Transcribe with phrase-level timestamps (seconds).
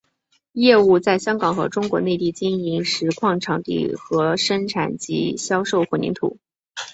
[0.53, 6.39] 业务在香港和中国内地经营石矿场地和生产及销售混凝土。